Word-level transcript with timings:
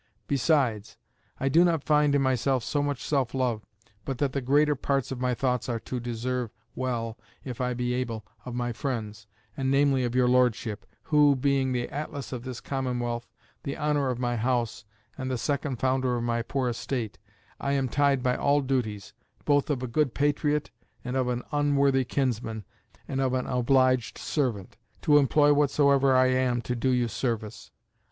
Besides, 0.27 0.97
I 1.39 1.47
do 1.47 1.63
not 1.63 1.83
find 1.83 2.15
in 2.15 2.23
myself 2.23 2.63
so 2.63 2.81
much 2.81 3.03
self 3.03 3.35
love, 3.35 3.67
but 4.03 4.17
that 4.17 4.31
the 4.33 4.41
greater 4.41 4.73
parts 4.73 5.11
of 5.11 5.21
my 5.21 5.35
thoughts 5.35 5.69
are 5.69 5.77
to 5.81 5.99
deserve 5.99 6.49
well 6.73 7.19
(if 7.43 7.61
I 7.61 7.75
be 7.75 7.93
able) 7.93 8.25
of 8.43 8.55
my 8.55 8.73
friends, 8.73 9.27
and 9.55 9.69
namely 9.69 10.03
of 10.03 10.15
your 10.15 10.27
Lordship; 10.27 10.87
who, 11.03 11.35
being 11.35 11.71
the 11.71 11.87
Atlas 11.89 12.31
of 12.33 12.41
this 12.41 12.59
commonwealth, 12.59 13.27
the 13.61 13.77
honour 13.77 14.09
of 14.09 14.17
my 14.17 14.37
house, 14.37 14.85
and 15.19 15.29
the 15.29 15.37
second 15.37 15.75
founder 15.75 16.15
of 16.17 16.23
my 16.23 16.41
poor 16.41 16.67
estate, 16.67 17.19
I 17.59 17.73
am 17.73 17.87
tied 17.87 18.23
by 18.23 18.35
all 18.35 18.61
duties, 18.61 19.13
both 19.45 19.69
of 19.69 19.83
a 19.83 19.87
good 19.87 20.15
patriot, 20.15 20.71
and 21.03 21.15
of 21.15 21.27
an 21.27 21.43
unworthy 21.51 22.05
kinsman, 22.05 22.65
and 23.07 23.21
of 23.21 23.35
an 23.35 23.45
obliged 23.45 24.17
servant, 24.17 24.77
to 25.03 25.19
employ 25.19 25.53
whatsoever 25.53 26.15
I 26.15 26.25
am 26.31 26.59
to 26.63 26.75
do 26.75 26.89
you 26.89 27.07
service. 27.07 27.69